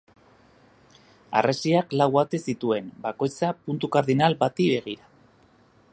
[1.41, 5.11] Harresiak lau ate zituen, bakoitza puntu kardinal bati begira.